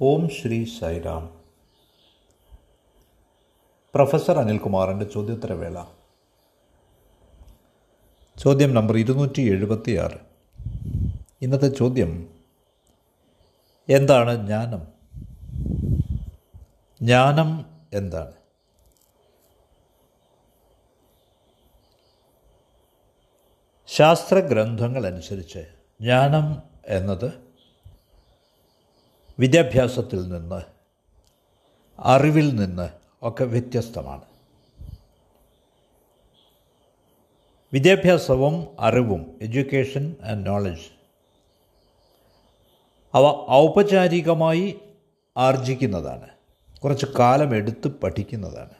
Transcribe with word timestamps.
ഓം 0.00 0.28
Shri 0.28 0.64
Sairam 0.64 1.40
professor 3.94 4.38
അനിൽകുമാറിന്റെ 4.38 5.04
ചോദ്യോത്തരവേള. 5.04 5.84
ചോദ്യം 8.38 8.74
നമ്പർ 8.74 8.96
ഇരുന്നൂറ്റി 8.96 9.42
എഴുപത്തിയാറ് 9.42 10.18
ഇന്നത്തെ 11.42 11.68
ചോദ്യം 11.68 12.34
എന്താണ് 13.88 14.46
ജ്ഞാനം? 14.46 14.88
ജ്ഞാനം 17.02 17.66
എന്താണ്? 17.92 18.32
ശാസ്ത്രഗ്രന്ഥങ്ങൾ 23.86 25.06
അനുസരിച്ച് 25.06 25.58
ജ്ഞാനം 26.00 26.62
എന്നത് 26.86 27.45
വിദ്യാഭ്യാസത്തിൽ 29.38 30.28
നിന്ന് 30.28 30.62
അറിവിൽ 31.98 32.56
നിന്ന് 32.56 32.88
ഒക്കെ 33.22 33.44
വ്യത്യസ്തമാണ്. 33.44 34.22
വിദ്യാഭ്യാസവും 37.72 38.76
അറിവും 38.80 39.38
എഡ്യൂക്കേഷൻ 39.42 40.16
ആൻഡ് 40.24 40.46
നോളജ് 40.46 40.96
അവ 43.14 43.46
ഔപചാരികമായി 43.50 44.80
ആർജിക്കുന്നതാണ്. 45.36 46.28
കുറച്ച് 46.80 47.06
കാലം 47.18 47.54
എടുത്ത് 47.54 47.88
പഠിക്കുന്നതാണ്. 47.88 48.70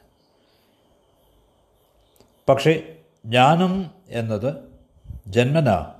പക്ഷേ 2.49 2.97
ജ്ഞാനം 3.25 3.91
എന്നത് 4.09 4.79
ജന്മന 5.27 5.93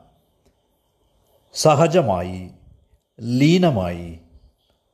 സഹജമായി 1.53 2.51
ലീനമായി 3.21 4.19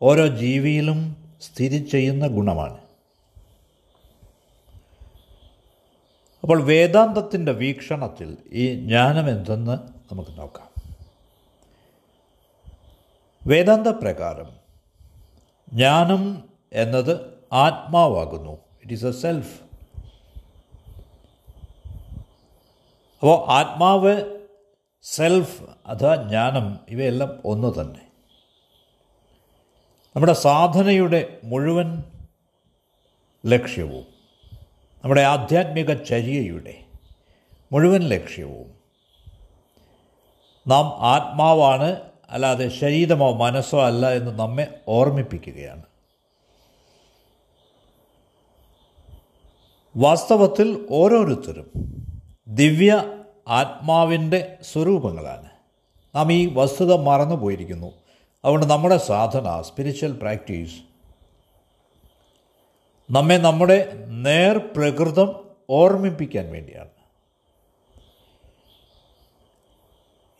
ഓരോ 0.03 0.27
ജീവിയിലും 0.27 1.31
സ്ഥിതി 1.41 1.77
ചെയ്യുന്ന 1.77 2.27
ഗുണമാണ്. 2.27 2.77
അപ്പോൾ 6.41 6.63
വേദാന്തത്തിന്റെ 6.63 7.51
വീക്ഷണത്തിൽ 7.51 8.37
ഈ 8.51 8.73
ജ്ഞാനം 8.73 9.29
എന്തെന്ന് 9.29 9.77
നമുക്ക് 10.11 10.37
നോക്കാം. 10.37 10.69
വേദാന്ത 13.47 13.87
പ്രകാരം 13.87 14.49
ജ്ഞാനം 15.73 16.49
എന്നത് 16.73 17.33
ആത്മാവാകുന്നു. 17.53 18.51
ഇറ്റ് 18.51 18.93
ഈസ് 18.93 19.05
എ 19.05 19.11
സെൽഫ് 19.11 19.61
അപ്പോൾ 23.19 23.51
ആത്മാവ് 23.51 24.39
സെൽഫ് 25.03 25.63
അഥവാ 25.85 26.15
ജ്ഞാനം 26.15 26.79
ഇവയെല്ലാം 26.89 27.39
ഒന്ന് 27.45 27.81
തന്നെ. 27.81 28.12
നമ്മുടെ 30.15 30.33
സാധനയുടെ 30.33 31.39
മുഴുവൻ 31.43 32.03
ലക്ഷ്യവും 33.45 34.05
നമ്മുടെ 35.03 35.21
ആധ്യാത്മിക 35.21 35.93
ചര്യയുടെ 35.93 36.73
മുഴുവൻ 37.71 38.01
ലക്ഷ്യവും 38.01 38.73
നാം 40.67 40.85
ആത്മാവാണ് 40.85 42.01
അല്ലാതെ 42.29 42.69
ശരീരമോ 42.69 43.33
മനസ്സോ 43.33 43.85
അല്ല 43.85 44.11
എന്ന് 44.11 44.39
നമ്മെ 44.39 44.81
ഓർമ്മിപ്പിക്കുകയാണ്. 44.87 45.83
വാസ്തവത്തിൽ 49.97 50.87
ഓരോരുത്തരും 50.91 51.71
ദിവ്യ 52.47 53.03
ആത്മാവിന്റെ 53.47 54.57
സ്വരൂപങ്ങളാണ്. 54.71 55.49
നാം 56.15 56.33
ഈ 56.33 56.53
വസ്തുത 56.53 56.93
മറന്നു 56.93 57.35
പോയിരിക്കുന്നു 57.35 58.02
അതുകൊണ്ട് 58.45 58.65
നമ്മുടെ 58.65 58.97
സാധന 58.97 59.61
സ്പിരിച്വൽ 59.61 60.11
പ്രാക്ടീസ് 60.11 60.75
നമ്മെ 63.11 63.37
നമ്മുടെ 63.37 64.05
നേർ 64.07 64.57
പ്രകൃതം 64.57 65.49
ഓർമ്മിപ്പിക്കാൻ 65.69 66.51
വേണ്ടിയാണ്. 66.51 66.89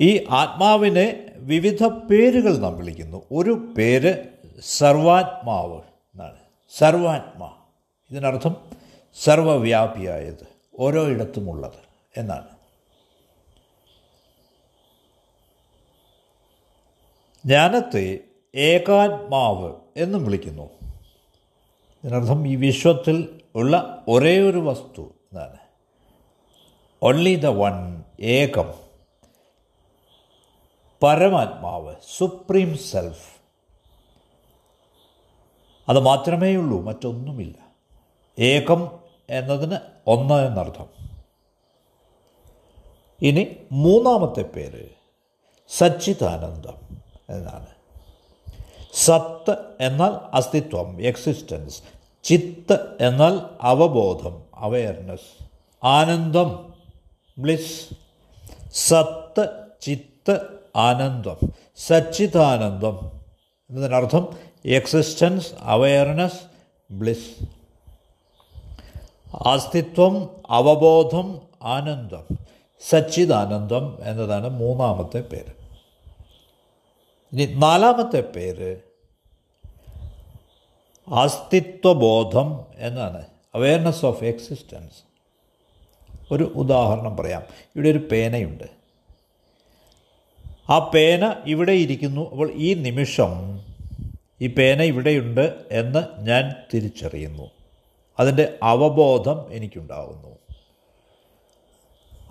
ഈ 0.01 0.25
ആത്മാവിനെ 0.29 1.25
വിവിധ 1.35 1.83
പേരുകൾ 1.83 2.57
നാം 2.57 2.77
വിളിക്കുന്നു. 2.77 3.21
ഒരു 3.31 3.73
പേര് 3.77 4.27
സർവാത്മാവ് 4.59 5.77
എന്നാണ്. 5.77 6.37
സർവാത്മാ. 6.77 7.51
ഇതിനർത്ഥം 8.11 8.55
സർവവ്യാപിയായത് 9.23 10.47
ഓരോ 10.79 11.07
ഇടത്തുമുള്ളത് 11.07 11.79
എന്നാണ്. 12.17 12.52
ജ്ഞാനത്തെ 17.45 18.19
ഏകാത്മാവ് 18.55 19.73
എന്നും 19.97 20.25
വിളിക്കുന്നു. 20.25 20.69
ഇതിനർത്ഥം 22.03 22.47
ഈ 22.47 22.55
വിശ്വത്തിൽ 22.55 23.41
ഉള്ള 23.55 24.03
ഒരേ 24.07 24.39
ഒരു 24.39 24.57
വസ്തു 24.57 25.01
എന്നാണ് 25.01 25.57
ഓൺലി 27.03 27.35
ദ 27.35 27.45
വൺ 27.45 28.03
ഏകം. 28.19 28.73
പരമാത്മാവ് 31.03 31.95
സുപ്രീം 32.17 32.77
സെൽഫ് 32.77 33.35
അത് 35.89 35.99
മാത്രമേ 35.99 36.55
ഉള്ളൂ 36.55 36.81
മറ്റൊന്നുമില്ല. 36.81 37.75
ഏകം 38.39 38.99
എന്നതിന് 39.29 39.77
ഒന്ന് 40.07 40.33
എന്നർത്ഥം. 40.33 40.87
ഇനി 43.21 43.57
മൂന്നാമത്തെ 43.71 44.41
പേര് 44.41 44.89
സച്ചിദാനന്ദം. 45.67 46.82
എന്നാണ്. 47.29 47.65
സത്ത് 48.93 49.57
എന്നാൽ 49.79 50.35
അസ്തിത്വം 50.35 51.01
എക്സിസ്റ്റൻസ് 51.01 51.83
ചിത്ത് 52.23 52.79
എന്നാൽ 53.01 53.39
അവബോധം 53.61 54.43
അവയർനെസ് 54.55 55.45
ആനന്ദം 55.83 56.73
ബ്ലിസ് 57.37 57.95
സത്ത് 58.73 59.49
ചിത്ത് 59.81 60.41
ആനന്ദം. 60.75 61.37
സച്ചിതാനന്ദം 61.77 62.99
എന്നതിനർത്ഥം 63.69 64.37
എക്സിസ്റ്റൻസ് 64.65 65.47
അവയർനെസ് 65.59 66.39
ബ്ലിസ് 66.91 67.45
അസ്തിത്വം 69.33 70.29
അവബോധം 70.49 71.41
ആനന്ദം. 71.63 72.37
സച്ചിദാനന്ദം 72.89 73.97
എന്നതാണ് 74.03 74.49
മൂന്നാമത്തെ 74.49 75.21
പേര്. 75.21 75.62
ഇനി 77.33 77.45
നാലാമത്തെ 77.45 78.21
പേര് 78.21 78.77
അസ്തിത്വബോധം 81.07 82.65
എന്നാണ്. 82.77 83.25
അവയർനെസ് 83.55 84.05
ഓഫ് 84.05 84.23
എക്സിസ്റ്റൻസ് 84.23 85.03
ഒരു 86.31 86.43
ഉദാഹരണം 86.43 87.17
പറയാം. 87.17 87.43
ഇവിടെ 87.75 87.89
ഒരു 87.89 87.97
പേനയുണ്ട്. 87.97 88.63
ആ 90.69 90.91
പേന 90.93 91.35
ഇവിടെ 91.45 91.71
ഇരിക്കുന്നു. 91.71 92.31
അപ്പോൾ 92.31 92.51
ഈ 92.53 92.73
നിമിഷം 92.73 93.59
ഈ 94.41 94.47
പേന 94.47 94.81
ഇവിടെയുണ്ട് 94.81 95.65
എന്ന് 95.71 96.21
ഞാൻ 96.21 96.55
തിരിച്ചറിയുന്നു. 96.73 97.51
അതിന്റെ 98.19 98.57
അവബോധം 98.63 99.53
എനിക്കുണ്ടാകുന്നു 99.53 100.42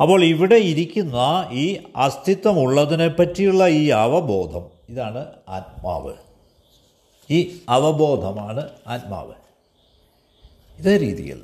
അപ്പോൾ 0.01 0.25
ഇവിടെ 0.25 0.55
ഇരിക്കുന്ന 0.55 1.49
ഈ 1.53 1.79
അസ്തിത്വമുള്ളതിനെ 1.97 3.09
പറ്റിയുള്ള 3.09 3.69
ഈ 3.69 3.89
അവബോധം 3.89 4.67
ഇതാണ് 4.89 5.27
ആത്മാവ്. 5.49 6.13
ഈ 7.31 7.61
അവബോധമാണ് 7.69 8.69
ആത്മാവ്. 8.87 9.33
ഇതേ 10.79 10.97
രീതിയിൽ 10.97 11.43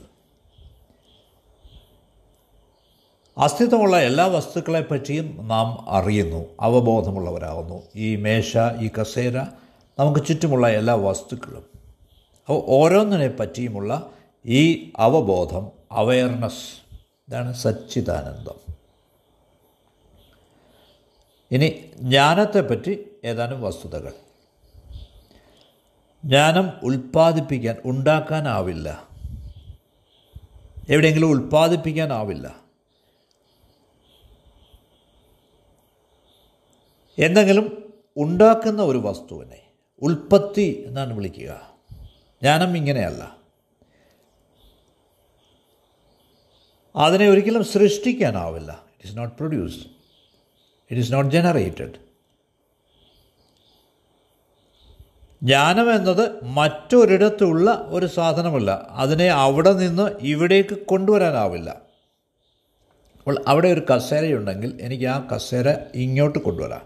അസ്തിത്വമുള്ള 3.38 4.00
എല്ലാ 4.00 4.26
വസ്തുക്കളെ 4.26 4.80
പറ്റിയും 4.80 5.48
നാം 5.48 5.90
അറിയുന്നു 5.90 6.44
അവബോധമുള്ളവരാകുന്നു. 6.60 7.82
ഈ 7.96 8.16
മേശ 8.16 8.56
ഈ 8.80 8.90
കസേര 9.00 9.38
നമുക്ക് 9.98 10.26
ചുറ്റുമുള്ള 10.26 10.68
എല്ലാ 10.68 10.94
വസ്തുക്കളും. 10.94 11.64
അപ്പോൾ 12.48 12.62
ഓരോന്നിനെ 12.68 13.28
പറ്റിയുമുള്ള 13.28 14.10
ഈ 14.46 14.90
അവബോധം 14.96 15.68
അവയർനെസ് 15.92 16.87
ഇതാണ് 17.28 17.52
സച്ചിദാനന്ദം. 17.52 18.54
ഇനി 21.50 21.90
ജ്ഞാനത്തെപ്പറ്റി 21.96 23.04
ഏതാനും 23.24 23.62
വസ്തുതകൾ. 23.62 24.12
ജ്ഞാനം 26.24 26.72
ഉൽപ്പാദിപ്പിക്കാൻ 26.82 27.76
ഉണ്ടാക്കാനാവില്ല. 27.84 29.08
എവിടെയെങ്കിലും 30.88 31.26
ഉൽപ്പാദിപ്പിക്കാനാവില്ല. 31.26 32.56
എന്തെങ്കിലും 37.18 37.94
ഉണ്ടാക്കുന്ന 38.16 38.82
ഒരു 38.82 38.98
വസ്തുവിനെ 38.98 39.62
ഉൽപ്പത്തി 40.02 40.84
എന്നാണ് 40.86 41.12
വിളിക്കുക. 41.12 41.70
ജ്ഞാനം 42.42 42.76
ഇങ്ങനെയല്ല. 42.76 43.36
അതിനെ 46.96 47.28
ഒരിക്കലും 47.28 47.64
സൃഷ്ടിക്കാനാവില്ല. 47.64 48.72
It 48.72 49.08
is 49.08 49.18
not 49.18 49.36
produced 49.36 49.82
it 50.90 51.00
is 51.00 51.12
not 51.12 51.30
generated 51.30 52.08
ജ്ഞാനം 55.42 55.94
എന്നത് 55.94 56.44
മറ്റൊരിടത്തുള്ള 56.44 57.86
ഒരു 57.88 58.06
സാധനമല്ല. 58.06 58.86
അതിനെ 58.90 59.28
അവിടെ 59.28 59.72
നിന്ന് 59.72 60.10
ഇവിടേക്ക് 60.20 60.74
കൊണ്ടുവരാനാവില്ല. 60.74 61.70
അപ്പോൾ 63.18 63.44
അവിടെ 63.48 63.68
ഒരു 63.68 63.82
കസേരയുണ്ടെങ്കിൽ 63.94 64.78
എനിക്ക് 64.80 65.04
ആ 65.04 65.28
കസേര 65.34 65.74
ഇങ്ങോട്ട് 65.94 66.38
കൊണ്ടുവരാം. 66.38 66.82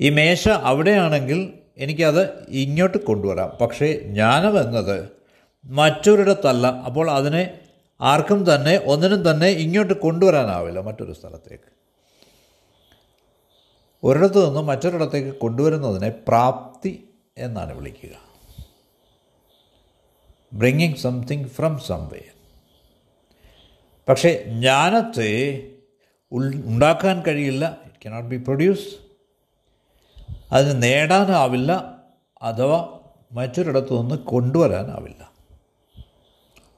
ഈ 0.00 0.10
മേശ 0.10 0.48
അവിടെയാണെങ്കിൽ 0.48 1.52
എനിക്കത് 1.78 2.46
ഇങ്ങോട്ട് 2.48 2.98
കൊണ്ടുവരാം. 2.98 3.48
പക്ഷേ 3.60 3.92
ജ്ഞാനം 3.92 4.60
എന്നത് 4.60 5.08
മറ്റൊരിടത്തല്ല. 5.64 6.66
അപ്പോൾ 6.66 7.10
അതിനെ 7.10 7.58
ആർക്കും 8.00 8.54
തന്നെ 8.54 8.76
ഒന്നിനും 8.84 9.30
തന്നെ 9.30 9.46
ഇങ്ങോട്ട് 9.46 9.94
കൊണ്ടുവരാനാവില്ല 9.94 10.80
മറ്റൊരു 10.80 11.12
സ്ഥലത്തേക്ക്. 11.12 11.76
ഒരിടത്തു 14.04 14.46
നിന്ന് 14.46 14.62
മറ്റൊരിടത്തേക്ക് 14.62 15.38
കൊണ്ടുവരുന്നതിനെ 15.38 16.08
പ്രാപ്തി 16.08 17.08
എന്നാണ് 17.38 17.76
വിളിക്കുക. 17.76 18.26
ബ്രിങ്ങിങ് 20.52 20.96
സംതിങ് 20.96 21.48
ഫ്രം 21.48 21.78
സംവേ 21.78 22.22
പക്ഷേ 24.08 24.44
ജ്ഞാനത്തെ 24.46 25.62
ഉണ്ടാക്കാൻ 26.32 27.22
കഴിയില്ല. 27.22 27.78
ഇറ്റ് 27.84 28.08
കനോട്ട് 28.08 28.28
ബി 28.28 28.36
പ്രൊഡ്യൂസ് 28.36 28.88
അതിന് 30.52 30.82
നേടാനാവില്ല. 30.82 32.02
അഥവാ 32.42 32.98
മറ്റൊരിടത്തു 33.32 34.00
നിന്ന് 34.00 34.14
കൊണ്ടുവരാനാവില്ല. 34.14 35.35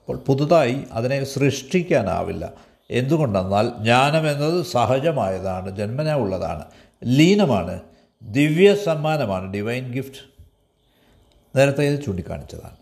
അപ്പോൾ 0.08 0.22
പുതുതായി 0.22 0.84
അതിനെ 0.92 1.24
സൃഷ്ടിക്കാനാവില്ല. 1.24 2.52
എന്തുകൊണ്ടെന്നാൽ 2.90 3.68
ജ്ഞാനം 3.68 4.30
എന്നത് 4.30 4.64
സഹജമായതാണ് 4.64 5.76
ജന്മന 5.76 6.12
ഉള്ളതാണ്. 6.12 6.64
ലീനമാണ് 7.04 7.80
ദിവ്യ 8.22 8.74
സമ്മാനമാണ് 8.74 9.52
ഡിവൈൻ 9.52 9.92
ഗിഫ്റ്റ് 9.92 10.16
നേരത്തെ 11.58 11.84
ഇത് 11.84 12.04
ചൂണ്ടിക്കാണിച്ചതാണ്. 12.04 12.76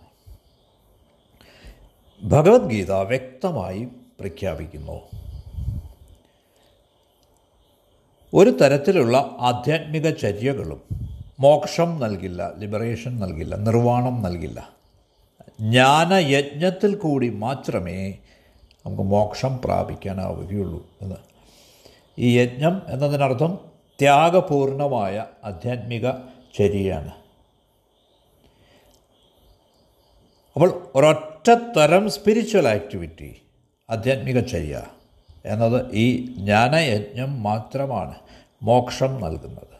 ഭഗവത്ഗീത 2.23 2.93
വ്യക്തമായി 2.93 3.85
പ്രഖ്യാപിക്കുന്നു. 4.21 5.01
ഒരു 8.35 8.51
തരത്തിലുള്ള 8.51 9.37
ആധ്യാത്മിക 9.39 10.11
ചര്യകളും 10.11 10.83
മോക്ഷം 11.41 12.01
നൽകില്ല 12.01 12.53
ലിബറേഷൻ 12.59 13.21
നൽകില്ല 13.21 13.57
നിർവാണം 13.57 14.23
നൽകില്ല. 14.23 14.77
ജ്ഞാനയജ്ഞത്തിൽ 15.61 16.95
കൂടി 16.95 17.29
മാത്രമേ 17.29 18.19
നമുക്ക് 18.87 19.03
മോക്ഷം 19.03 19.59
പ്രാപിക്കാനാവുകയുള്ളൂ 19.65 20.87
എന്ന്. 21.03 21.17
ഈ 22.19 22.39
യജ്ഞം 22.39 22.83
എന്നതിനർത്ഥം 22.89 23.59
ത്യാഗപൂർണമായ 24.01 25.27
ആധ്യാത്മിക 25.45 26.11
ചര്യയാണ്. 26.59 27.11
അപ്പോൾ 30.55 30.89
ഒരൊറ്റ 30.95 31.51
തരം 31.79 32.11
സ്പിരിച്വൽ 32.11 32.69
ആക്ടിവിറ്റി 32.69 33.43
ആധ്യാത്മിക 33.91 34.41
ചര്യ 34.41 34.83
എന്നത് 35.45 35.91
ഈ 35.93 36.27
ജ്ഞാനയജ്ഞം 36.27 37.43
മാത്രമാണ് 37.43 38.15
മോക്ഷം 38.63 39.21
നൽകുന്നത് 39.21 39.77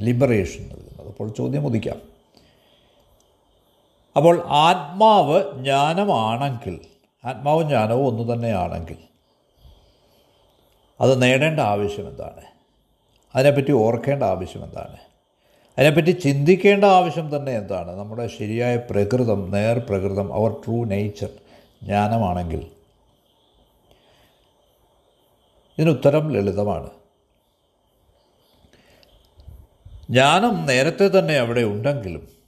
ലിബറേഷൻ 0.00 0.62
നൽകുന്നത്. 0.62 1.08
അപ്പോൾ 1.08 1.32
ചോദ്യം 1.32 1.66
ഉദിക്കാം. 1.66 2.09
അപ്പോൾ 4.20 4.46
ആത്മാവ് 4.46 5.52
ജ്ഞാനമാണെങ്കിൽ 5.52 6.80
ആത്മാവും 7.24 7.68
ജ്ഞാനവും 7.68 8.06
ഒന്നു 8.06 8.34
തന്നെയാണെങ്കിൽ 8.34 8.96
അത് 11.00 11.22
നേടേണ്ട 11.22 11.60
ആവശ്യം 11.60 12.08
എന്താണ്? 12.08 12.40
അതിനെപ്പറ്റി 13.34 13.72
ഓർക്കേണ്ട 13.72 14.22
ആവശ്യം 14.22 14.64
എന്താണ്? 14.64 14.96
അതിനെപ്പറ്റി 15.78 16.10
ചിന്തിക്കേണ്ട 16.10 16.84
ആവശ്യം 16.84 17.36
തന്നെ 17.36 17.52
എന്താണ്? 17.52 17.98
നമ്മുടെ 17.98 18.26
ശരിയായ 18.26 18.76
പ്രകൃതം 18.76 19.50
നേർ 19.50 19.78
പ്രകൃതം 19.78 20.34
അവർ 20.34 20.50
ട്രൂ 20.50 20.84
നേച്ചർ 20.84 21.30
ജ്ഞാനമാണെങ്കിൽ. 21.82 22.70
ഇതിനുത്തരം 25.78 26.32
ലളിതമാണ്. 26.32 26.90
ജ്ഞാനം 30.10 30.66
നേരത്തെ 30.66 31.18
തന്നെ 31.18 31.34
അവിടെ 31.34 31.60
ഉണ്ടെങ്കിലും 31.60 32.39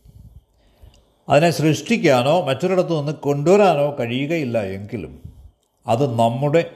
അതിനെ 1.28 1.50
സൃഷ്ടിക്കാനോ 1.50 2.46
മറ്റൊരിടത്തു 2.46 2.98
നിന്ന് 2.98 3.12
കൊണ്ടുവരാനോ 3.12 3.96
കഴിയുകയില്ല 4.00 4.62
എങ്കിലും 4.62 5.22
അത് 5.86 6.18
നമ്മുടെ 6.18 6.70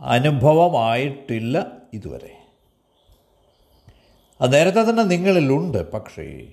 അനുഭവമായിട്ടില്ല 0.00 1.66
ഇതുവരെ. 1.94 2.32
അത് 4.40 4.52
നേരത്തെ 4.52 4.90
തന്നെ 4.90 5.02
നിങ്ങളിലുണ്ട് 5.02 5.90
പക്ഷേ 5.90 6.46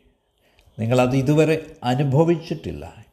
നിങ്ങളത് 0.79 1.15
ഇതുവരെ 1.15 1.75
അനുഭവിച്ചിട്ടില്ല. 1.83 3.05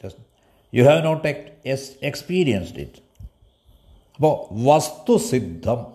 You 0.75 0.85
have 0.85 1.05
not 1.05 1.29
ex 1.67 1.91
experienced 2.03 2.81
it 2.81 3.03
അപ്പോൾ 4.15 4.47
വസ്തുസിദ്ധം 4.53 5.87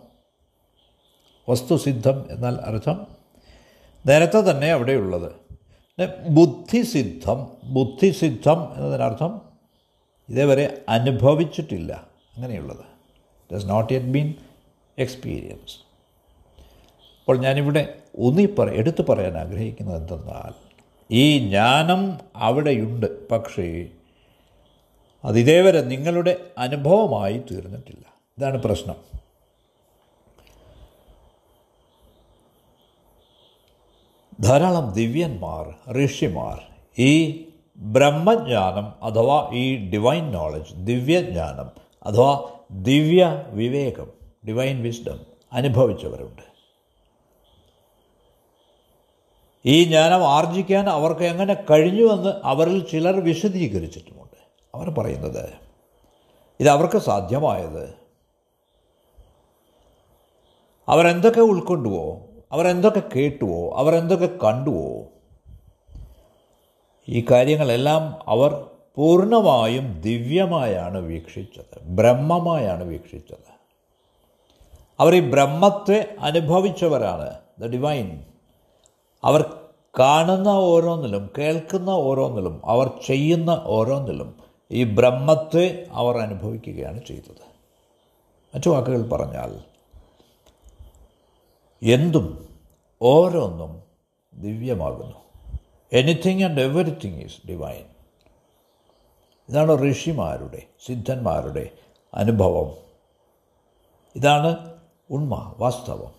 വസ്തുസിദ്ധം 1.50 2.28
എന്നാൽ 2.32 2.56
അർത്ഥം 2.56 3.08
നേരത്തെ 4.08 4.52
തന്നെ 4.52 4.72
അവിടെയുള്ളത്. 4.72 5.43
ബുദ്ധിസിദ്ധം 6.30 7.48
ബുദ്ധിസിദ്ധം 7.64 8.76
എന്നതിനർത്ഥം 8.76 9.42
ഇതേവരെ 10.30 10.82
അനുഭവിച്ചിട്ടില്ല. 10.90 12.08
അങ്ങനെയുള്ളത്. 12.36 12.86
Does 13.56 13.66
not 13.66 13.94
yet 13.94 14.06
been 14.06 14.34
experience 14.98 15.78
അപ്പോൾ 17.20 17.38
ഞാനിവിടെ 17.38 17.98
ഊന്നി 18.20 18.46
പറ 18.46 18.70
എടുത്തു 18.70 19.02
പറയാൻ 19.02 19.38
ആഗ്രഹിക്കുന്നത് 19.38 19.98
എന്തെന്നാൽ 19.98 20.54
ഈ 21.12 21.40
ജ്ഞാനം 21.40 22.18
അവിടെയുണ്ട് 22.36 23.30
പക്ഷേ 23.30 23.88
അത് 25.24 25.40
ഇതേവരെ 25.40 25.82
നിങ്ങളുടെ 25.82 26.38
അനുഭവമായി 26.58 27.42
തീർന്നിട്ടില്ല. 27.52 28.06
ഇതാണ് 28.38 28.64
പ്രശ്നം. 28.64 28.96
ധാരാളം 34.40 34.94
ദിവ്യന്മാർ 34.94 35.92
ഋഷിമാർ 36.06 36.62
ഈ 36.98 37.46
ബ്രഹ്മജ്ഞാനം 37.78 39.04
അഥവാ 39.04 39.50
ഈ 39.54 39.90
ഡിവൈൻ 39.90 40.32
നോളജ് 40.32 40.74
ദിവ്യജ്ഞാനം 40.74 41.72
അഥവാ 42.04 42.50
ദിവ്യ 42.72 43.44
വിവേകം 43.48 44.12
ഡിവൈൻ 44.48 44.84
വിസ്ഡം 44.84 45.20
അനുഭവിച്ചവരുണ്ട്. 45.54 46.42
ഈ 49.66 49.84
ജ്ഞാനം 49.84 50.30
ആർജിക്കാൻ 50.30 50.90
അവർക്ക് 50.90 51.22
എങ്ങനെ 51.22 51.54
കഴിഞ്ഞുവെന്ന് 51.54 52.30
അവരിൽ 52.44 52.88
ചിലർ 52.88 53.20
വിശദീകരിച്ചിട്ടുമുണ്ട്. 53.20 54.44
അവർ 54.76 54.90
പറയുന്നത് 54.90 55.50
ഇത് 56.60 56.70
അവർക്ക് 56.70 56.98
സാധ്യമായത് 56.98 57.96
അവരെന്തൊക്കെ 60.88 61.40
ഉൾക്കൊണ്ടുവോ 61.40 62.22
അവരെന്തൊക്കെ 62.54 63.02
കേട്ടുവോ 63.16 63.74
അവരെന്തൊക്കെ 63.78 64.26
കണ്ടുവോ 64.26 65.04
ഈ 67.10 67.26
കാര്യങ്ങളെല്ലാം 67.32 68.20
അവർ 68.28 68.66
പൂർണമായും 68.96 70.02
ദിവ്യമായാണ് 70.02 70.98
വീക്ഷിച്ചത് 70.98 71.84
ബ്രഹ്മമായാണ് 71.84 72.84
വീക്ഷിച്ചത്. 72.84 73.54
അവർ 75.00 75.16
ഈ 75.16 75.20
ബ്രഹ്മത്തെ 75.20 76.16
അനുഭവിച്ചവരാണ് 76.20 77.38
ദ 77.60 77.66
ഡിവൈൻ 77.66 78.26
അവർ 79.24 79.54
കാണുന്ന 80.00 80.48
ഓരോന്നിലും 80.48 81.30
കേൾക്കുന്ന 81.38 81.90
ഓരോന്നിലും 81.90 82.62
അവർ 82.66 82.92
ചെയ്യുന്ന 83.06 83.64
ഓരോന്നിലും 83.66 84.36
ഈ 84.72 84.84
ബ്രഹ്മത്തെ 84.84 85.88
അവർ 85.92 86.18
അനുഭവിക്കുകയാണ് 86.18 87.06
ചെയ്തത്. 87.06 87.44
മറ്റു 88.56 88.70
വാക്കുകൾ 88.70 89.10
പറഞ്ഞാൽ 89.10 89.73
എന്തും 91.84 92.50
ഓരോന്നും 93.02 93.84
ദിവ്യമാകുന്നു. 94.34 95.18
Anything 95.94 96.44
and 96.44 96.62
everything 96.62 97.22
is 97.22 97.48
divine 97.48 97.86
ഇതാണ് 99.50 99.92
ഋഷിമാരുടെ 99.92 100.64
സിദ്ധന്മാരുടെ 100.86 101.70
അനുഭവം. 102.14 102.72
ഇതാണ് 104.16 104.76
ഉണ്മ 105.10 105.56
വാസ്തവം. 105.58 106.12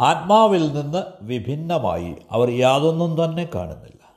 ആത്മാവിൽ 0.00 0.74
നിന്ന് 0.74 1.02
വിഭിന്നമായി 1.22 2.16
അവർ 2.30 2.50
യാതൊന്നും 2.50 3.24
തന്നെ 3.24 3.48
കാണുന്നില്ല. 3.54 4.12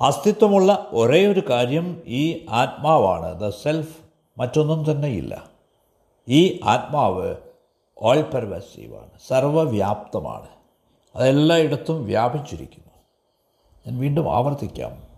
അസ്തിത്വമുള്ള 0.00 0.90
ഒരേ 0.92 1.26
ഒരു 1.26 1.42
കാര്യം 1.50 2.02
ഈ 2.06 2.46
ആത്മാവാണ് 2.50 3.40
ദ 3.40 3.48
സെൽഫ് 3.48 3.98
മറ്റൊന്നും 4.38 4.90
തന്നെയില്ല 4.90 5.49
ഈ 6.28 6.60
ആത്മാവ് 6.64 7.36
ഓൾ 7.98 8.20
പെർവസീവാണ് 8.20 9.10
സർവവ്യാപ്തമാണ്. 9.28 10.48
അതെല്ലായിടത്തും 11.14 12.04
വ്യാപിച്ചിരിക്കുന്നു. 12.04 12.90
ഞാൻ 13.86 13.98
വീണ്ടും 13.98 14.36
ആവർത്തിക്കാം. 14.36 15.10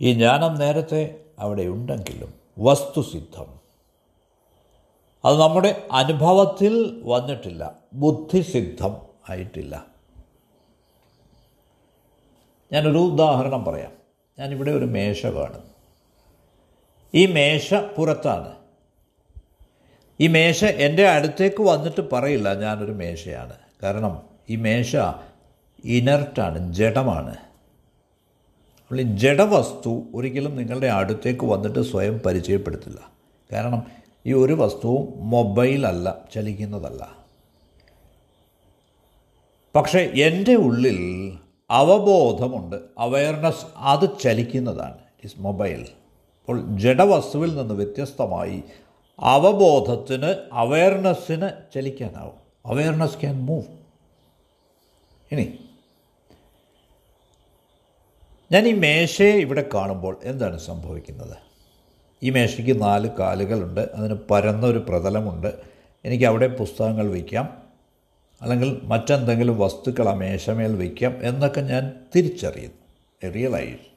ഈ 0.00 0.12
ജ്ഞാനം 0.12 0.54
നേരത്തെ 0.54 1.24
അവിടെ 1.38 1.62
ഉണ്ടെങ്കിലും 1.62 2.34
വസ്തുസിദ്ധം. 2.58 3.60
അത് 5.24 5.40
നമ്മുടെ 5.40 5.88
അനുഭവത്തിൽ 5.92 7.02
വന്നിട്ടില്ല 7.04 7.72
ബുദ്ധിസിദ്ധം 7.92 8.96
ആയിട്ടില്ല. 9.30 9.86
ഞാനൊരു 12.72 12.98
ഉദാഹരണം 12.98 13.64
പറയാം. 13.64 13.92
ഞാനിവിടെ 14.38 14.70
ഒരു 14.70 14.84
മേശ 14.84 15.26
കാണും 15.26 15.62
ഈ 17.14 17.26
മേശ 17.26 17.74
പുറത്താണ്. 17.74 18.57
ഈ 20.20 20.26
മേശ 20.26 20.64
എന്റെ 20.64 21.08
അടുത്തേക്ക് 21.08 21.62
വന്നിട്ട് 21.62 22.10
പറയില്ല 22.12 22.54
ഞാനൊരു 22.54 22.92
മേശയാണ്. 22.92 23.52
കാരണം 23.82 24.22
ഈ 24.50 24.56
മേശ 24.56 24.96
ഇനർട്ടാണ് 25.84 26.72
ജഡമാണ്. 26.72 27.36
അപ്പോൾ 28.82 29.00
ഈ 29.00 29.04
ജഡവസ്തു 29.16 30.02
ഒരിക്കലും 30.14 30.56
നിങ്ങളുടെ 30.56 30.86
അടുത്തേക്ക് 30.86 31.44
വന്നിട്ട് 31.44 31.78
സ്വയം 31.78 32.20
പരിചയപ്പെടുത്തില്ല. 32.26 33.10
കാരണം 33.52 33.86
ഈ 34.26 34.32
ഒരു 34.32 34.52
വസ്തുവും 34.52 35.30
മൊബൈലല്ല 35.30 36.24
ചലിക്കുന്നതല്ല. 36.34 37.18
പക്ഷേ 39.76 39.98
എന്റെ 39.98 40.54
ഉള്ളിൽ 40.54 41.00
അവബോധമുണ്ട് 41.70 42.76
അവയർനെസ് 42.98 43.66
അത് 43.76 44.18
ചലിക്കുന്നതാണ് 44.18 44.98
ഇസ് 45.24 45.34
മൊബൈൽ 45.38 45.86
അപ്പോൾ 46.40 46.76
ജഡവസ്തുവിൽ 46.76 47.56
നിന്ന് 47.56 47.74
വ്യത്യസ്തമായി 47.74 48.62
അവബോധത്തിന് 49.20 50.34
അവയർനെസ്സിന് 50.52 51.48
ചലിക്കാനാവും. 51.74 52.48
അവയർനെസ് 52.66 53.20
ക്യാൻ 53.20 53.38
മൂവ് 53.38 53.66
ഇനി 55.32 55.58
ഞാൻ 58.52 58.68
ഈ 58.68 58.72
മേശയെ 58.72 59.34
ഇവിടെ 59.34 59.68
കാണുമ്പോൾ 59.74 60.20
എന്താണ് 60.24 60.58
സംഭവിക്കുന്നത്? 60.58 61.36
ഈ 62.22 62.30
മേശയ്ക്ക് 62.30 62.82
നാല് 62.82 63.08
കാലുകളുണ്ട് 63.08 63.80
അതിന് 63.80 64.14
പരന്നൊരു 64.30 64.78
പ്രതലമുണ്ട്. 64.78 65.54
എനിക്ക് 66.04 66.24
അവിടെ 66.24 66.46
പുസ്തകങ്ങൾ 66.46 67.10
വയ്ക്കാം 67.10 67.62
അല്ലെങ്കിൽ 68.42 68.80
മറ്റെന്തെങ്കിലും 68.82 69.58
വസ്തുക്കൾ 69.58 70.08
ആ 70.08 70.12
മേശമേൽ 70.12 70.76
വയ്ക്കാം 70.76 71.18
എന്നൊക്കെ 71.22 71.60
ഞാൻ 71.60 71.92
തിരിച്ചറിയുന്നു. 72.16 73.30
റിയലൈസ് 73.30 73.87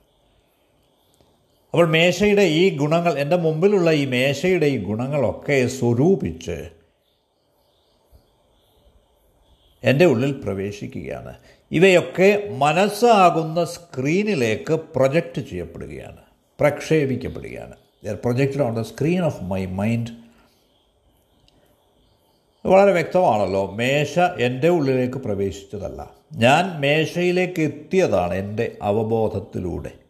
അപ്പോൾ 1.72 1.88
മേശയുടെ 1.88 2.42
ഈ 2.42 2.78
ഗുണങ്ങൾ 2.78 3.20
എന്റെ 3.20 3.36
മുമ്പിലുള്ള 3.36 3.92
ഈ 3.92 4.06
മേശയുടെ 4.06 4.66
ഈ 4.66 4.78
ഗുണങ്ങളൊക്കെ 4.78 5.68
സ്വരൂപിച്ച് 5.68 6.70
എന്റെ 9.84 10.06
ഉള്ളിൽ 10.06 10.32
പ്രവേശിക്കുകയാണ്. 10.32 11.36
ഇവയൊക്കെ 11.72 12.50
മനസ്സാകുന്ന 12.58 13.66
സ്ക്രീനിലേക്ക് 13.66 14.74
പ്രൊജക്റ്റ് 14.74 15.42
ചെയ്യപ്പെടുകയാണ് 15.42 16.18
പ്രക്ഷേപിക്കപ്പെടുകയാണ്. 16.60 17.75
Projected 18.13 18.62
on 18.62 18.78
the 18.78 18.82
screen 18.82 19.24
of 19.24 19.44
my 19.44 19.66
mind 19.66 20.12
വളരെ 22.66 22.92
വ്യക്തമാണല്ലോ 22.92 23.72
മേശ 23.72 24.20
എന്റെ 24.20 24.70
ഉള്ളിലേക്ക് 24.70 25.18
പ്രവേശിച്ചതല്ല. 25.18 26.13
ഞാൻ 26.34 26.80
മേശയിലേക്ക് 26.80 27.62
എത്തിയതാണ് 27.62 28.34
എന്റെ 28.34 28.78
അവബോധത്തിലൂടെ. 28.82 30.00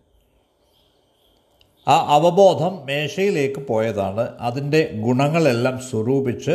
ആ 1.91 2.05
അവബോധം 2.07 2.85
മേശയിലേക്ക് 2.85 3.59
പോയതാണ്. 3.59 4.37
അതിന്റെ 4.39 4.91
ഗുണങ്ങളെല്ലാം 4.93 5.79
സ്വരൂപിച്ച് 5.79 6.51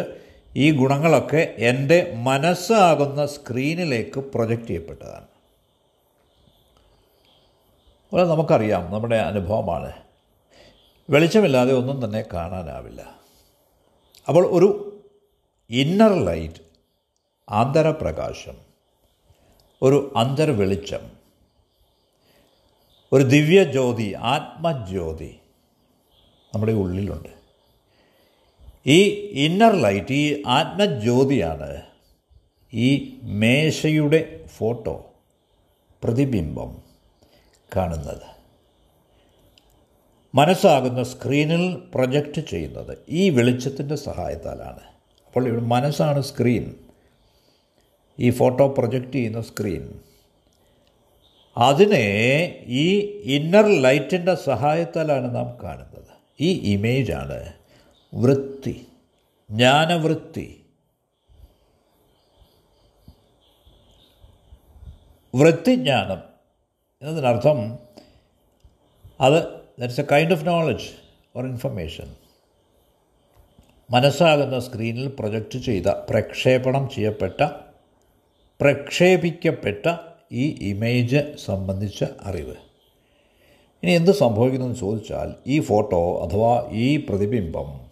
ഈ 0.56 0.70
ഗുണങ്ങളൊക്കെ 0.70 1.54
എന്റെ 1.58 2.12
മനസ്സാകുന്ന 2.16 3.26
സ്ക്രീനിലേക്ക് 3.26 4.20
പ്രൊജക്റ്റ് 4.20 4.66
ചെയ്യപ്പെട്ടതാണ്. 4.66 5.26
അപ്പോൾ 8.06 8.28
നമുക്കറിയാം 8.28 8.92
നമ്മുടെ 8.92 9.16
അനുഭവമാണ്. 9.16 9.92
വെളിച്ചമില്ലാതെ 11.10 11.72
ഒന്നും 11.72 12.04
തന്നെ 12.04 12.24
കാണാനാവില്ല. 12.32 13.16
അപ്പോൾ 14.28 14.46
ഒരു 14.46 14.98
ഇന്നർ 15.70 16.24
ലൈറ്റ് 16.24 16.66
ആന്തരപ്രകാശം 17.48 18.56
ഒരു 19.82 20.12
അന്തർവെളിച്ചം 20.16 21.15
ഒരു 23.12 23.22
ദിവ്യജ്യോതി 23.22 24.12
ആത്മജ്യോതി 24.12 25.36
നമ്മുടെ 26.54 26.72
ഉള്ളിലുണ്ട്. 26.72 27.28
ഈ 28.86 29.02
ഇന്നർ 29.32 29.76
ലൈറ്റ് 29.76 30.12
ഈ 30.12 30.42
ആത്മജ്യോതിയാണ് 30.46 31.82
ഈ 32.72 33.18
മേശയുടെ 33.22 34.44
ഫോട്ടോ 34.56 35.10
പ്രതിബിംബം 36.04 36.82
കാണുന്നത്. 37.76 38.22
മനസ്സാകുന്ന 40.34 41.02
സ്ക്രീനിൽ 41.02 41.82
പ്രൊജക്റ്റ് 41.94 42.40
ചെയ്യുന്നത് 42.40 42.98
ഈ 43.08 43.30
വെളിച്ചത്തിന്റെ 43.30 43.94
സഹായത്താലാണ്. 43.94 44.80
അപ്പോൾ 45.26 45.48
ഇവിടെ 45.48 45.62
മനസ്സാണ് 45.62 46.20
സ്ക്രീൻ. 46.22 46.74
ഈ 48.20 48.30
ഫോട്ടോ 48.30 48.68
പ്രൊജക്റ്റ് 48.68 49.12
ചെയ്യുന്ന 49.12 49.40
സ്ക്രീൻ. 49.40 50.00
അതിനെ 51.56 52.06
ഈ 52.66 53.00
ഇന്നർ 53.24 53.82
ലൈറ്റിന്റെ 53.82 54.34
സഹായത്താലാണ് 54.34 55.34
നാം 55.36 55.58
കാണുന്നത്. 55.62 56.06
ഈ 56.40 56.72
ഇമേജാണ് 56.72 57.52
വൃത്തി 58.14 58.86
ജ്ഞാനവൃത്തി. 59.50 60.64
വൃത്തിജ്ഞാനം 65.34 66.22
എന്നതിനർത്ഥം 67.02 67.78
അത് 69.20 69.60
that's 69.78 70.00
a 70.00 70.04
kind 70.12 70.32
of 70.32 70.46
knowledge 70.46 70.90
or 71.36 71.46
information 71.46 72.16
മനസ്സാകുന്ന 73.90 74.58
സ്ക്രീനിൽ 74.58 75.08
പ്രൊജക്റ്റ് 75.18 75.58
ചെയ്ത 75.58 75.86
പ്രക്ഷേപണം 75.86 76.88
ചെയ്യപ്പെട്ട 76.88 77.42
പ്രക്ഷേപിക്കപ്പെട്ട 78.60 80.15
ഈ 80.32 80.68
ഇമേജ് 80.70 81.36
സംബന്ധിച്ച 81.44 82.04
അറിവ്. 82.20 82.54
ഇനി 83.82 83.90
എന്ത് 83.90 84.10
സംഭവിക്കുന്നതെന്ന് 84.10 84.78
ചോദിച്ചാൽ 84.78 85.34
ഈ 85.46 85.60
ഫോട്ടോ 85.60 86.24
അഥവാ 86.24 86.68
ഈ 86.70 86.96
പ്രതിബിംബം 86.96 87.86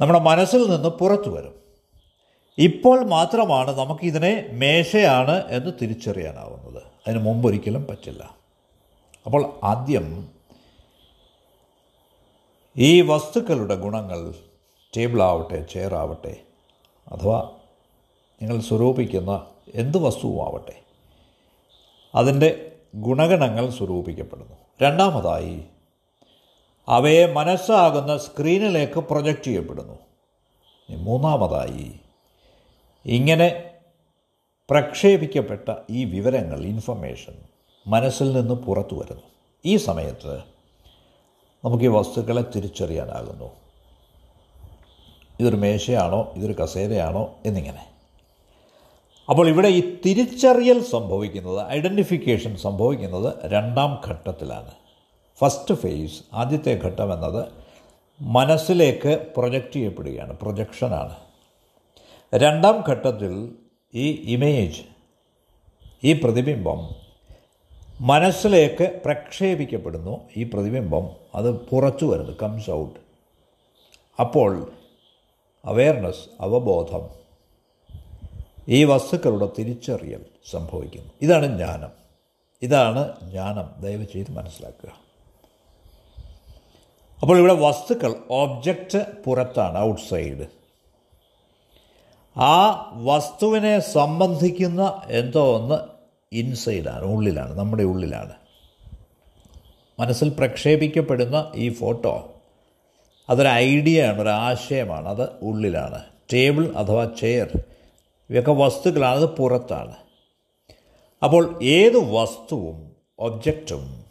നമ്മുടെ 0.00 0.18
മനസ്സിൽ 0.18 0.70
നിന്ന് 0.70 0.88
പുറത്തു 0.88 1.30
വരും. 1.30 1.54
ഇപ്പോൾ 2.58 3.04
മാത്രമാണ് 3.04 3.78
നമുക്കിതിനെ 3.78 4.50
മേശയാണ് 4.52 5.44
എന്ന് 5.48 5.70
തിരിച്ചറിയാനാവുന്നത്. 5.82 6.82
അതിന് 7.06 7.22
മുമ്പൊരിക്കലും 7.22 7.86
പറ്റില്ല. 7.90 8.36
അപ്പോൾ 9.26 9.54
ആദ്യം 9.64 10.28
ഈ 12.76 13.00
വസ്തുക്കളുടെ 13.00 13.74
ഗുണങ്ങൾ 13.74 14.34
ടേബിളാവട്ടെ 14.96 15.66
ചെയറാവട്ടെ 15.72 16.36
അഥവാ 17.08 17.50
നിങ്ങൾ 18.42 18.60
സ്വരൂപിക്കുന്ന 18.60 19.46
എന്ത് 19.74 19.98
വസ്തുവുമാവട്ടെ. 19.98 20.80
അതിന്റെ 22.14 22.72
ഗുണഗണങ്ങൾ 22.94 23.70
സ്വരൂപിക്കപ്പെടുന്നു. 23.70 24.56
രണ്ടാമതായി 24.82 25.64
അവയെ 26.88 27.26
മനസ്സാകുന്ന 27.26 28.18
സ്ക്രീനിലേക്ക് 28.18 29.00
പ്രൊജക്റ്റ് 29.00 29.44
ചെയ്യപ്പെടുന്നു. 29.44 29.98
മൂന്നാമതായി 30.90 32.00
ഇങ്ങനെ 33.06 33.70
പ്രക്ഷേപിക്കപ്പെട്ട 34.70 35.74
ഈ 35.90 36.04
വിവരങ്ങൾ 36.04 36.64
ഇൻഫർമേഷൻ 36.64 37.36
മനസ്സിൽ 37.86 38.32
നിന്ന് 38.32 38.54
പുറത്തു 38.54 38.94
വരുന്നു. 38.94 39.22
ഈ 39.64 39.76
സമയത്ത് 39.76 40.38
നമുക്ക് 41.64 41.84
ഈ 41.84 41.88
വസ്തുക്കളെ 41.88 42.44
തിരിച്ചറിയാനാകുന്നു. 42.56 43.50
ഇതൊരു 45.40 45.56
മേശയാണോ 45.56 46.32
ഇതൊരു 46.36 46.52
കസേരയാണോ 46.52 47.34
എന്നിങ്ങനെ. 47.46 47.93
അപ്പോൾ 49.28 49.48
ഇവിടെ 49.48 49.68
ഈ 49.68 49.80
തിരിച്ചറിയൽ 50.04 50.82
സംഭവിക്കുന്നത് 50.82 51.60
ഐഡന്റിഫിക്കേഷൻ 51.70 52.56
സംഭവിക്കുന്നത് 52.56 53.28
രണ്ടാം 53.44 54.00
ഘട്ടത്തിലാണ്. 54.06 54.72
ഫസ്റ്റ് 55.40 55.74
ഫേസ് 55.74 56.18
ആദ്യത്തെ 56.32 56.80
ഘട്ടം 56.84 57.12
എന്നത് 57.12 57.42
മനസ്സിലേക്ക് 58.20 59.12
പ്രൊജക്റ്റ് 59.36 59.72
ചെയ്യപ്പെടുകയാണ് 59.72 60.38
പ്രൊജക്ഷനാണ് 60.38 61.16
രണ്ടാം 62.32 62.84
ഘട്ടത്തിൽ 62.90 63.32
ഈ 63.94 64.06
ഇമേജ് 64.34 64.82
ഈ 66.04 66.12
പ്രതിബിംബം 66.12 66.80
മനസ്സിലേക്ക് 68.00 69.00
പ്രക്ഷേപിക്കപ്പെടുന്നു. 69.04 70.14
ഈ 70.36 70.44
പ്രതിബിംബം 70.44 71.04
അത് 71.34 71.50
പുറത്തു 71.68 72.04
വരുന്നു 72.04 72.36
കംസ് 72.42 72.70
ഔട്ട് 72.70 72.98
അപ്പോൾ 74.20 74.50
അവയർനെസ് 75.64 76.24
അവബോധം 76.40 77.23
ഈ 78.68 78.84
വസ്തുക്കളുടെ 78.84 79.48
തിരിച്ചറിയൽ 79.58 80.24
സംഭവിക്കുന്നു. 80.50 81.10
ഇതാണ് 81.22 81.46
ജ്ഞാനം. 81.46 81.88
ഇതാണ് 82.62 83.12
ജ്ഞാനം. 83.30 83.82
ദയവ് 83.82 84.06
ചെയ്ത് 84.12 84.32
മനസ്സിലാക്കുക. 84.32 84.90
അപ്പോൾ 87.22 87.38
ഇവിടെ 87.38 87.54
വസ്തുക്കൾ 87.54 88.14
ഓബ്ജക്റ്റ് 88.30 89.06
പുറത്താണ് 89.26 89.78
ഔട്ട്സൈഡ് 89.78 90.46
ആ 92.40 92.90
വസ്തുവിനെ 92.94 93.78
സംബന്ധിക്കുന്ന 93.78 95.00
എന്തോ 95.08 95.56
ഒന്ന് 95.56 95.74
ഇൻസൈഡാണ് 96.32 97.04
ഉള്ളിലാണ് 97.04 97.58
നമ്മുടെ 97.58 97.82
ഉള്ളിലാണ്. 97.82 98.32
മനസ്സിൽ 99.98 100.28
പ്രക്ഷേപിക്കപ്പെടുന്ന 100.28 101.52
ഈ 101.54 101.68
ഫോട്ടോ 101.68 102.34
അതൊരു 103.30 103.48
ഐഡിയയാണ് 103.48 104.22
ഒരു 104.22 104.28
ആശയമാണ് 104.28 105.08
അത് 105.08 105.28
ഉള്ളിലാണ്. 105.42 106.04
ടേബിൾ 106.32 106.74
അഥവാ 106.76 107.04
ചെയർ 107.20 107.64
ഇവയൊക്കെ 108.30 108.52
വസ്തുക്കളാണ് 108.52 109.16
അത് 109.16 109.36
പുറത്താണ്. 109.36 109.94
അപ്പോൾ 111.22 111.60
ഏത് 111.62 111.96
വസ്തുവും 111.96 112.96
ഒബ്ജക്റ്റും 113.18 114.04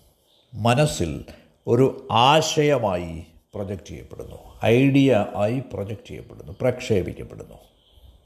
മനസ്സിൽ 0.53 1.25
ഒരു 1.67 2.07
ആശയമായി 2.11 3.25
പ്രൊജക്റ്റ് 3.53 3.85
ചെയ്യപ്പെടുന്നു 3.85 4.37
ഐഡിയ 4.65 5.25
ആയി 5.35 5.59
പ്രൊജക്റ്റ് 5.59 6.07
ചെയ്യപ്പെടുന്നു 6.07 6.55
പ്രക്ഷേപിക്കപ്പെടുന്നു. 6.61 7.55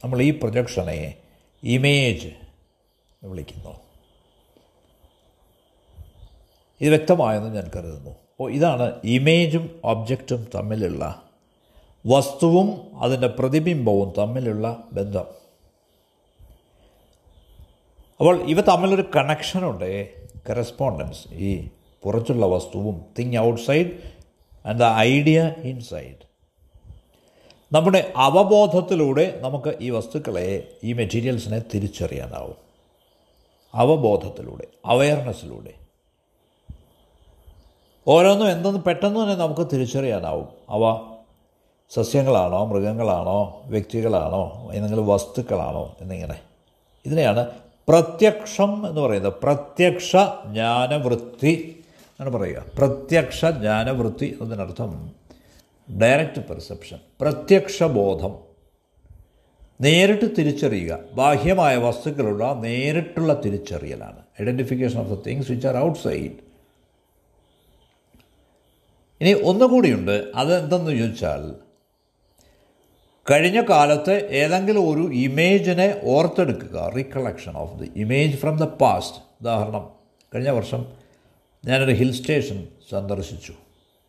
നമ്മൾ 0.03 0.21
ഈ 0.21 0.31
പ്രൊജക്ഷനെ 0.31 1.15
ഇമേജ് 1.63 2.29
വിളിക്കുന്നു. 3.23 3.79
ഇത് 6.81 6.89
വ്യക്തമായെന്ന് 6.89 7.55
ഞാൻ 7.55 7.71
കരുതുന്നു. 7.75 8.09
അപ്പോൾ 8.09 8.51
ഇതാണ് 8.51 9.01
ഇമേജും 9.03 9.81
ഒബ്ജക്റ്റും 9.83 10.47
തമ്മിലുള്ള 10.55 11.21
വസ്തുവും 12.07 12.99
അതിന്റെ 13.01 13.27
പ്രതിബിംബവും 13.27 14.13
തമ്മിലുള്ള 14.17 14.83
ബന്ധം. 14.93 15.46
അപ്പോൾ 18.19 18.41
ഇവ 18.41 18.61
തമ്മിലൊരു 18.61 19.03
കണക്ഷനുണ്ട് 19.15 20.09
കറസ്പോണ്ടൻസ് 20.49 21.33
ഈ 21.33 21.67
പുറത്തുള്ള 22.03 22.45
വസ്തുവും 22.45 23.05
thing 23.19 23.37
outside 23.37 23.91
and 24.65 24.79
the 24.79 24.83
idea 24.83 25.55
inside 25.63 26.27
നമ്മുടെ 27.73 28.13
അവബോധത്തിലൂടെ 28.15 29.39
നമുക്ക് 29.41 29.77
ഈ 29.81 29.89
വസ്തുക്കളെ 29.89 30.67
ഈ 30.83 30.93
മെറ്റീരിയൽസിനെ 30.93 31.61
തിരിച്ചറിയാനാവും. 31.75 32.55
അവബോധത്തിലൂടെ 33.75 34.67
അവയർനെസ്സിലൂടെ 34.85 35.73
ഓരോന്നും 38.07 38.51
എന്തെന്ന് 38.51 38.79
പെട്ടെന്ന് 38.79 39.19
തന്നെ 39.19 39.35
നമുക്ക് 39.35 39.67
തിരിച്ചറിയാനാവും. 39.73 40.47
അവ 40.69 40.83
സസ്യങ്ങളാണോ 41.89 42.65
മൃഗങ്ങളാണോ 42.65 43.61
വ്യക്തികളാണോ 43.65 44.69
ഏതെങ്കിലും 44.73 45.07
വസ്തുക്കളാണോ 45.07 45.95
എന്നിങ്ങനെ. 46.01 46.39
ഇതിനെയാണ് 47.05 47.47
പ്രത്യക്ഷം 47.89 48.87
എന്ന് 48.89 49.01
പറയുന്നത് 49.01 49.33
പ്രത്യക്ഷ 49.43 50.15
ജ്ഞാനവൃത്തി 50.51 51.83
എന്നാണ് 52.19 52.33
പറയുക. 52.37 52.65
പ്രത്യക്ഷ 52.77 53.45
ജ്ഞാനവൃത്തി 53.45 54.37
എന്നതിനർത്ഥം 54.41 55.11
ഡയറക്റ്റ് 56.01 56.41
പെർസെപ്ഷൻ 56.45 56.99
പ്രത്യക്ഷ 57.21 57.83
ബോധം 57.83 58.33
നേരിട്ട് 59.81 60.25
തിരിച്ചറിയുക. 60.37 60.99
ബാഹ്യമായ 61.13 61.77
വസ്തുക്കളുള്ള 61.77 62.53
നേരിട്ടുള്ള 62.53 63.41
തിരിച്ചറിയലാണ്. 63.45 64.21
Identification 64.41 64.99
of 64.99 65.09
the 65.09 65.23
things 65.27 65.51
which 65.51 65.67
are 65.67 65.77
outside 65.99 66.37
ഇനി 69.21 69.33
ഒന്നുകൂടിയുണ്ട്. 69.43 70.31
അതെന്തെന്ന് 70.35 70.91
ചോദിച്ചാൽ 70.91 71.66
കഴിഞ്ഞ 73.31 73.61
കാലത്തെ 73.61 74.27
ഏതെങ്കിലും 74.29 74.89
ഒരു 74.89 75.13
ഇമേജിനെ 75.13 76.01
ഓർത്തെടുക്കുക 76.03 76.91
recollection 76.95 77.53
of 77.55 77.79
the 77.79 77.91
image 77.95 78.37
from 78.37 78.57
the 78.57 78.63
past 78.63 79.17
ഉദാഹരണം 79.41 79.89
കഴിഞ്ഞ 80.35 80.49
വർഷം 80.49 80.85
ഞാനൊരു 81.65 81.91
ഹിൽ 81.91 82.11
സ്റ്റേഷൻ 82.13 82.67
സന്ദർശിച്ചു. 82.91 83.53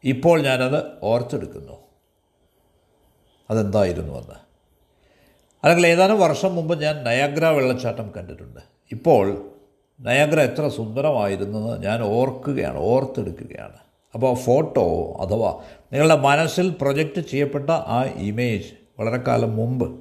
ഇപ്പോൾ 0.04 0.42
ഞാനത് 0.42 0.84
ഓർത്തെടുക്കുന്നു. 1.02 1.72
അതെന്തായിരുന്നു 3.50 3.50
അതെന്തായിരുന്നുവെന്ന്. 3.50 4.34
അല്ലെങ്കിൽ 5.64 5.87
ഏതാനും 5.87 6.20
വർഷം 6.20 6.56
മുമ്പ് 6.56 6.80
ഞാൻ 6.80 7.04
നയാഗ്ര 7.04 7.44
വെള്ളച്ചാട്ടം 7.46 8.12
കണ്ടിട്ടുണ്ട്. 8.16 8.60
ഇപ്പോൾ 8.92 9.50
നയാഗ്ര 10.00 10.40
എത്ര 10.40 10.68
സുന്ദരമായിരുന്നെന്ന് 10.68 11.82
ഞാൻ 11.82 12.02
ഓർക്കുകയാണ് 12.02 12.78
ഓർത്തെടുക്കുകയാണ്. 12.78 13.78
അപ്പോൾ 14.14 14.34
ഫോട്ടോ 14.34 15.12
അഥവാ 15.20 15.50
നിങ്ങളുടെ 15.92 16.16
മനസ്സിൽ 16.16 16.75
പ്രൊജക്റ്റ് 16.80 17.20
ചെയ്യപ്പെട്ട 17.20 17.70
ആ 17.70 18.04
ഇമേജ് 18.16 18.88
വളരെ 18.99 19.17
കാലം 19.17 19.57
മുമ്പ് 19.57 20.00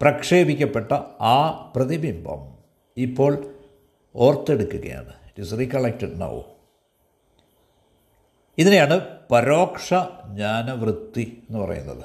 പ്രക്ഷേപിക്കപ്പെട്ട 0.00 0.92
ആ 1.20 1.72
പ്രതിബിംബം 1.76 2.58
ഇപ്പോൾ 2.96 3.54
ഓർത്തെടുക്കുകയാണ്. 4.16 5.08
ഇറ്റ് 5.08 5.42
ഇസ് 5.42 5.58
റീകളക്റ്റഡ് 5.58 6.20
നൗ 6.20 6.40
ഇതിനെയാണ് 8.58 9.00
പരോക്ഷ 9.30 9.88
ജ്ഞാനവൃത്തി 10.34 11.42
എന്ന് 11.48 11.58
പറയുന്നത്. 11.58 12.04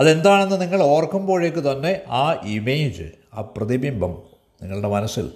അതെന്താണെന്ന് 0.00 0.60
നിങ്ങൾ 0.60 0.82
ഓർക്കുമ്പോഴേക്ക് 0.82 1.58
തന്നെ 1.58 2.00
ആ 2.08 2.32
ഇമേജ് 2.32 3.10
ആ 3.34 3.40
പ്രതിബിംബം 3.40 4.22
നിങ്ങളുടെ 4.62 4.88
മനസ്സിൽ 4.88 5.34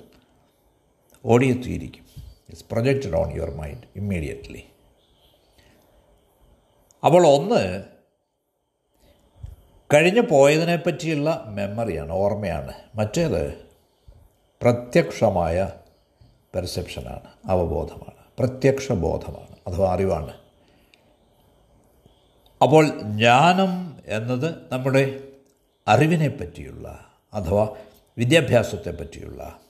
ഓടിയെത്തിയിരിക്കും. 1.24 2.06
It's 2.48 2.64
projected 2.70 3.16
on 3.16 3.36
your 3.36 3.50
mind 3.50 3.82
immediately 3.96 4.64
അപ്പോൾ 7.04 7.26
ഒന്ന് 7.26 7.84
കഴിഞ്ഞു 9.94 10.20
പോയതിനെ 10.20 10.76
പറ്റിയുള്ള 10.76 11.44
മെമ്മറിയാണ് 11.46 12.12
ഓർമ്മയാണ്. 12.12 12.72
മറ്റേത് 12.94 13.54
പ്രത്യക്ഷമായ 14.62 15.70
പെർസെപ്ഷനാണ് 16.54 17.30
അവബോധമാണ്. 17.46 18.26
പ്രത്യക്ഷ 18.38 18.92
ബോധമാണ് 18.92 19.56
അഥവാ 19.66 19.94
അറിവാണ്. 19.94 20.32
അപ്പോൾ 22.62 22.86
ജ്ഞാനം 22.88 23.96
എന്നത് 24.06 24.54
നമ്മുടെ 24.72 25.20
അറിവിനെ 25.88 26.28
പറ്റിയുള്ള 26.28 27.06
അഥവാ 27.34 27.68
വിദ്യാഭ്യാസത്തെ 28.18 28.90
പറ്റിയുള്ള 28.90 29.60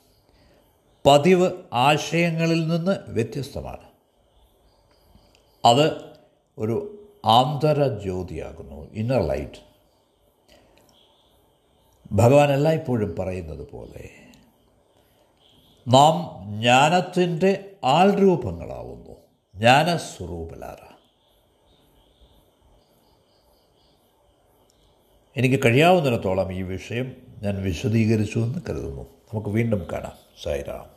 പതിവ് 1.06 1.52
ആശയങ്ങളിൽ 1.72 2.66
നിന്ന് 2.66 2.96
വ്യത്യസ്തമാണ്. 3.08 3.86
അത് 5.64 6.16
ഒരു 6.58 6.95
ആന്തരജ്യോതിയാകുന്നു 7.26 8.92
ഇന്നർ 8.92 9.26
ലൈറ്റ് 9.26 9.66
ഭഗവാൻ 12.12 12.52
എല്ലായ്പ്പോഴും 12.52 13.16
പറയുന്നത് 13.16 13.70
പോലെ 13.70 14.10
നാം 15.88 16.44
ജ്ഞാനത്തിന്റെ 16.60 17.70
ആൾരൂപങ്ങളാവുന്നു 17.84 19.16
ജ്ഞാനസ്വരൂപലാറ 19.56 20.86
എനിക്ക് 25.36 25.60
കഴിയാവുന്നിടത്തോളം 25.64 26.52
ഈ 26.52 26.62
വിഷയം 26.62 27.16
ഞാൻ 27.42 27.62
വിശദീകരിച്ചു 27.62 28.38
എന്ന് 28.38 28.58
കരുതുന്നു. 28.68 29.02
നമുക്ക് 29.02 29.48
വീണ്ടും 29.48 29.86
കാണാം. 29.92 30.12
സായിരാം 30.42 30.95